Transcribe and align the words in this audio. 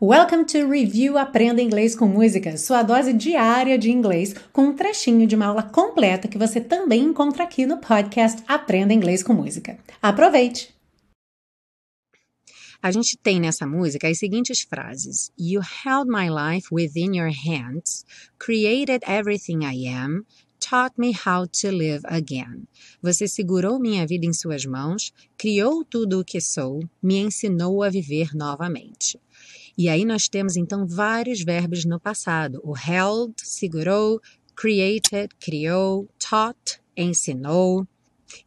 Welcome 0.00 0.44
to 0.52 0.68
Review 0.68 1.18
Aprenda 1.18 1.60
Inglês 1.60 1.96
com 1.96 2.06
Música, 2.06 2.56
sua 2.56 2.84
dose 2.84 3.12
diária 3.12 3.76
de 3.76 3.90
inglês, 3.90 4.32
com 4.52 4.66
um 4.66 4.72
trechinho 4.72 5.26
de 5.26 5.34
uma 5.34 5.46
aula 5.46 5.64
completa 5.64 6.28
que 6.28 6.38
você 6.38 6.60
também 6.60 7.02
encontra 7.02 7.42
aqui 7.42 7.66
no 7.66 7.78
podcast 7.78 8.40
Aprenda 8.46 8.94
Inglês 8.94 9.24
com 9.24 9.32
Música. 9.32 9.76
Aproveite! 10.00 10.72
A 12.80 12.92
gente 12.92 13.18
tem 13.18 13.40
nessa 13.40 13.66
música 13.66 14.06
as 14.06 14.20
seguintes 14.20 14.60
frases: 14.60 15.32
You 15.36 15.62
held 15.62 16.08
my 16.08 16.30
life 16.30 16.68
within 16.70 17.16
your 17.16 17.32
hands, 17.32 18.06
created 18.38 19.02
everything 19.04 19.64
I 19.64 19.88
am, 19.88 20.24
taught 20.60 20.94
me 20.96 21.12
how 21.12 21.44
to 21.60 21.72
live 21.72 22.02
again. 22.04 22.68
Você 23.02 23.26
segurou 23.26 23.80
minha 23.80 24.06
vida 24.06 24.26
em 24.26 24.32
suas 24.32 24.64
mãos, 24.64 25.12
criou 25.36 25.84
tudo 25.84 26.20
o 26.20 26.24
que 26.24 26.40
sou, 26.40 26.88
me 27.02 27.18
ensinou 27.18 27.82
a 27.82 27.90
viver 27.90 28.28
novamente. 28.32 29.18
E 29.78 29.88
aí 29.88 30.04
nós 30.04 30.28
temos 30.28 30.56
então 30.56 30.84
vários 30.84 31.40
verbos 31.40 31.84
no 31.84 32.00
passado. 32.00 32.60
O 32.64 32.74
held, 32.76 33.32
segurou, 33.36 34.20
created, 34.56 35.28
criou, 35.38 36.08
taught, 36.18 36.80
ensinou. 36.96 37.86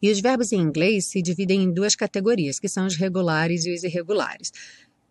E 0.02 0.10
os 0.10 0.20
verbos 0.20 0.52
em 0.52 0.60
inglês 0.60 1.06
se 1.06 1.22
dividem 1.22 1.62
em 1.62 1.72
duas 1.72 1.96
categorias, 1.96 2.60
que 2.60 2.68
são 2.68 2.86
os 2.86 2.96
regulares 2.96 3.64
e 3.64 3.72
os 3.72 3.82
irregulares. 3.82 4.52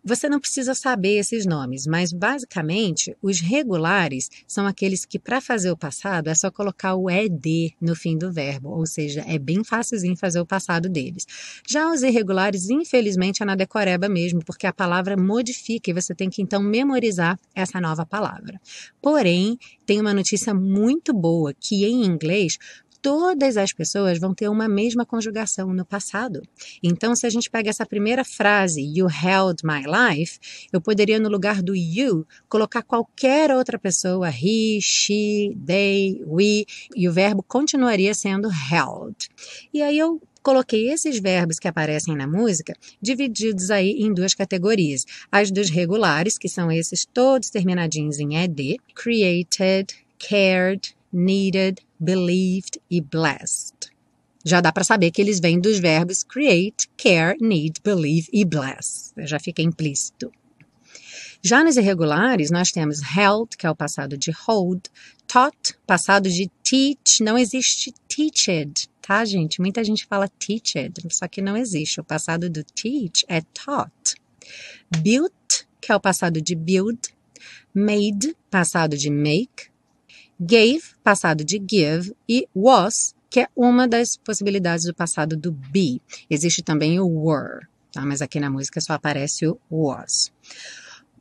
Você 0.04 0.28
não 0.28 0.40
precisa 0.40 0.74
saber 0.74 1.18
esses 1.18 1.46
nomes, 1.46 1.86
mas 1.86 2.12
basicamente 2.12 3.16
os 3.22 3.38
regulares 3.38 4.28
são 4.48 4.66
aqueles 4.66 5.04
que, 5.04 5.16
para 5.16 5.40
fazer 5.40 5.70
o 5.70 5.76
passado, 5.76 6.28
é 6.28 6.34
só 6.34 6.50
colocar 6.50 6.96
o 6.96 7.08
ed 7.08 7.72
no 7.80 7.94
fim 7.94 8.18
do 8.18 8.32
verbo, 8.32 8.70
ou 8.70 8.84
seja, 8.84 9.24
é 9.28 9.38
bem 9.38 9.62
fácilzinho 9.62 10.16
fazer 10.16 10.40
o 10.40 10.46
passado 10.46 10.88
deles. 10.88 11.24
Já 11.68 11.88
os 11.88 12.02
irregulares, 12.02 12.68
infelizmente, 12.68 13.44
é 13.44 13.46
na 13.46 13.54
decoreba 13.54 14.08
mesmo, 14.08 14.44
porque 14.44 14.66
a 14.66 14.72
palavra 14.72 15.16
modifica 15.16 15.90
e 15.90 15.94
você 15.94 16.12
tem 16.12 16.28
que 16.28 16.42
então 16.42 16.60
memorizar 16.60 17.38
essa 17.54 17.80
nova 17.80 18.04
palavra. 18.04 18.60
Porém, 19.00 19.56
tem 19.86 20.00
uma 20.00 20.12
notícia 20.12 20.52
muito 20.52 21.12
boa 21.12 21.54
que 21.54 21.84
em 21.84 22.04
inglês 22.04 22.58
todas 23.02 23.56
as 23.56 23.72
pessoas 23.72 24.18
vão 24.18 24.32
ter 24.32 24.48
uma 24.48 24.68
mesma 24.68 25.04
conjugação 25.04 25.74
no 25.74 25.84
passado. 25.84 26.40
Então, 26.80 27.16
se 27.16 27.26
a 27.26 27.30
gente 27.30 27.50
pega 27.50 27.68
essa 27.68 27.84
primeira 27.84 28.24
frase, 28.24 28.80
You 28.80 29.08
held 29.08 29.62
my 29.64 29.82
life, 29.82 30.38
eu 30.72 30.80
poderia, 30.80 31.18
no 31.18 31.28
lugar 31.28 31.60
do 31.60 31.74
you, 31.74 32.24
colocar 32.48 32.82
qualquer 32.82 33.50
outra 33.50 33.78
pessoa, 33.78 34.30
he, 34.30 34.78
she, 34.80 35.58
they, 35.66 36.22
we, 36.24 36.64
e 36.94 37.08
o 37.08 37.12
verbo 37.12 37.42
continuaria 37.42 38.14
sendo 38.14 38.48
held. 38.48 39.28
E 39.74 39.82
aí 39.82 39.98
eu 39.98 40.22
coloquei 40.42 40.90
esses 40.90 41.18
verbos 41.18 41.58
que 41.58 41.68
aparecem 41.68 42.16
na 42.16 42.26
música 42.26 42.74
divididos 43.00 43.70
aí 43.70 43.90
em 44.00 44.14
duas 44.14 44.34
categorias. 44.34 45.04
As 45.30 45.50
dos 45.50 45.70
regulares, 45.70 46.38
que 46.38 46.48
são 46.48 46.70
esses 46.70 47.04
todos 47.04 47.50
terminadinhos 47.50 48.18
em 48.18 48.36
ed, 48.36 48.78
created, 48.94 49.92
cared, 50.18 50.94
needed, 51.12 51.80
believed 52.00 52.80
e 52.90 53.00
blessed. 53.00 53.92
Já 54.44 54.60
dá 54.60 54.72
para 54.72 54.84
saber 54.84 55.10
que 55.10 55.22
eles 55.22 55.38
vêm 55.38 55.60
dos 55.60 55.78
verbos 55.78 56.24
create, 56.24 56.88
care, 56.96 57.36
need, 57.40 57.80
believe 57.82 58.28
e 58.32 58.44
bless. 58.44 59.12
Já 59.18 59.38
fica 59.38 59.62
implícito. 59.62 60.32
Já 61.44 61.64
nos 61.64 61.76
irregulares, 61.76 62.50
nós 62.50 62.70
temos 62.70 63.00
held, 63.00 63.56
que 63.56 63.66
é 63.66 63.70
o 63.70 63.74
passado 63.74 64.16
de 64.16 64.30
hold, 64.30 64.86
taught, 65.26 65.74
passado 65.86 66.28
de 66.28 66.48
teach, 66.62 67.20
não 67.20 67.36
existe 67.36 67.92
teached, 68.06 68.88
tá, 69.00 69.24
gente? 69.24 69.60
Muita 69.60 69.82
gente 69.82 70.06
fala 70.06 70.28
teached, 70.28 70.92
só 71.10 71.26
que 71.26 71.42
não 71.42 71.56
existe. 71.56 72.00
O 72.00 72.04
passado 72.04 72.48
do 72.48 72.62
teach 72.62 73.24
é 73.28 73.40
taught. 73.40 74.14
Built, 74.98 75.66
que 75.80 75.90
é 75.90 75.96
o 75.96 76.00
passado 76.00 76.40
de 76.40 76.54
build, 76.54 77.00
made, 77.74 78.36
passado 78.48 78.96
de 78.96 79.10
make, 79.10 79.71
Gave, 80.44 80.82
passado 81.04 81.44
de 81.44 81.62
give, 81.70 82.16
e 82.28 82.48
was, 82.52 83.14
que 83.30 83.40
é 83.40 83.48
uma 83.54 83.86
das 83.86 84.16
possibilidades 84.16 84.84
do 84.86 84.92
passado 84.92 85.36
do 85.36 85.52
be. 85.52 86.02
Existe 86.28 86.62
também 86.62 86.98
o 86.98 87.06
were, 87.06 87.66
tá? 87.92 88.04
mas 88.04 88.20
aqui 88.20 88.40
na 88.40 88.50
música 88.50 88.80
só 88.80 88.94
aparece 88.94 89.46
o 89.46 89.56
was. 89.70 90.32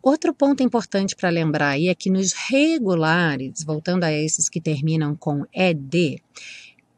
Outro 0.02 0.34
ponto 0.34 0.64
importante 0.64 1.16
para 1.16 1.30
lembrar 1.30 1.70
aí 1.70 1.88
é 1.88 1.94
que 1.94 2.10
nos 2.10 2.34
regulares, 2.34 3.64
voltando 3.64 4.06
a 4.06 4.12
esses 4.12 4.50
que 4.50 4.60
terminam 4.60 5.16
com 5.16 5.46
ed, 5.54 6.20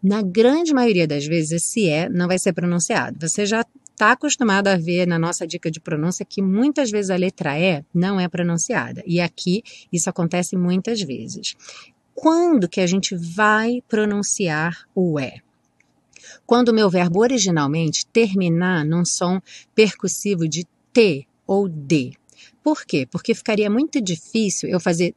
na 0.01 0.21
grande 0.21 0.73
maioria 0.73 1.05
das 1.05 1.25
vezes 1.25 1.51
esse 1.51 1.89
é 1.89 2.07
não 2.07 2.27
vai 2.27 2.39
ser 2.39 2.53
pronunciado. 2.53 3.17
Você 3.19 3.45
já 3.45 3.65
está 3.91 4.13
acostumado 4.13 4.67
a 4.69 4.75
ver 4.75 5.05
na 5.05 5.19
nossa 5.19 5.45
dica 5.45 5.69
de 5.69 5.79
pronúncia 5.79 6.25
que 6.25 6.41
muitas 6.41 6.89
vezes 6.89 7.11
a 7.11 7.15
letra 7.15 7.59
E 7.59 7.83
não 7.93 8.19
é 8.19 8.27
pronunciada. 8.27 9.03
E 9.05 9.21
aqui 9.21 9.63
isso 9.91 10.09
acontece 10.09 10.55
muitas 10.55 11.01
vezes 11.01 11.55
quando 12.13 12.67
que 12.67 12.81
a 12.81 12.87
gente 12.87 13.15
vai 13.15 13.81
pronunciar 13.87 14.85
o 14.93 15.19
é. 15.19 15.37
Quando 16.45 16.69
o 16.69 16.73
meu 16.73 16.89
verbo 16.89 17.19
originalmente 17.19 18.05
terminar 18.07 18.85
num 18.85 19.05
som 19.05 19.41
percussivo 19.73 20.47
de 20.47 20.65
T 20.91 21.25
ou 21.47 21.67
D. 21.67 22.13
Por 22.63 22.85
quê? 22.85 23.07
Porque 23.09 23.33
ficaria 23.33 23.69
muito 23.69 23.99
difícil 24.01 24.69
eu 24.69 24.79
fazer 24.79 25.13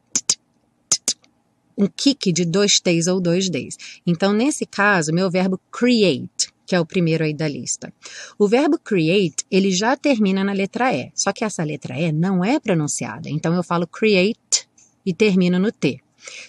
um 1.77 1.87
kick 1.87 2.31
de 2.33 2.43
dois 2.43 2.79
T's 2.79 3.07
ou 3.07 3.21
dois 3.21 3.49
D's. 3.49 3.77
Então, 4.05 4.33
nesse 4.33 4.65
caso, 4.65 5.13
meu 5.13 5.29
verbo 5.29 5.59
create, 5.71 6.51
que 6.65 6.75
é 6.75 6.79
o 6.79 6.85
primeiro 6.85 7.23
aí 7.23 7.33
da 7.33 7.47
lista. 7.47 7.93
O 8.37 8.47
verbo 8.47 8.79
create, 8.79 9.45
ele 9.51 9.71
já 9.71 9.95
termina 9.95 10.43
na 10.43 10.53
letra 10.53 10.93
E, 10.93 11.11
só 11.13 11.31
que 11.31 11.45
essa 11.45 11.63
letra 11.63 11.97
E 11.97 12.11
não 12.11 12.43
é 12.43 12.59
pronunciada. 12.59 13.29
Então, 13.29 13.53
eu 13.53 13.63
falo 13.63 13.85
create 13.85 14.67
e 15.05 15.13
termino 15.13 15.59
no 15.59 15.71
T. 15.71 16.01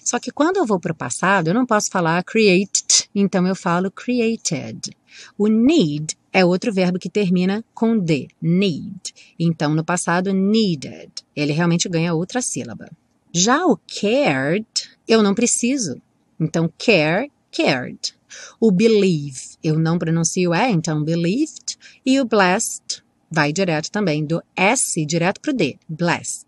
Só 0.05 0.19
que 0.19 0.31
quando 0.31 0.57
eu 0.57 0.67
vou 0.67 0.81
para 0.81 0.93
o 0.93 0.97
passado, 0.97 1.49
eu 1.49 1.55
não 1.55 1.67
posso 1.67 1.91
falar 1.91 2.23
created, 2.25 3.09
então 3.15 3.47
eu 3.47 3.55
falo 3.55 3.91
created. 3.91 4.97
O 5.37 5.49
need 5.49 6.17
é 6.33 6.45
outro 6.45 6.73
verbo 6.73 6.99
que 6.99 7.09
termina 7.09 7.65
com 7.75 7.99
D, 7.99 8.29
need. 8.41 9.15
Então, 9.39 9.75
no 9.75 9.85
passado, 9.85 10.33
needed. 10.33 11.11
Ele 11.35 11.53
realmente 11.53 11.89
ganha 11.89 12.15
outra 12.15 12.41
sílaba. 12.41 12.91
Já 13.33 13.67
o 13.67 13.77
cared, 13.77 14.67
eu 15.07 15.23
não 15.23 15.35
preciso. 15.35 16.01
Então, 16.39 16.73
care, 16.79 17.31
cared. 17.51 18.15
O 18.61 18.71
believe, 18.71 19.57
eu 19.63 19.79
não 19.79 19.99
pronuncio 19.99 20.55
é, 20.55 20.71
então 20.71 21.03
believed. 21.03 21.79
E 22.05 22.21
o 22.21 22.25
blessed 22.25 23.03
vai 23.31 23.53
direto 23.53 23.91
também 23.91 24.25
do 24.25 24.43
S 24.57 25.05
direto 25.05 25.41
para 25.41 25.53
o 25.53 25.57
D, 25.57 25.79
blessed. 25.89 26.48